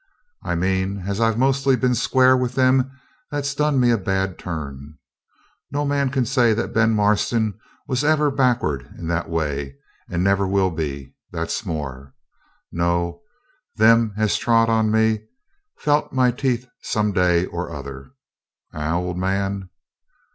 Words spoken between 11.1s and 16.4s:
that's more. No! them as trod on me felt my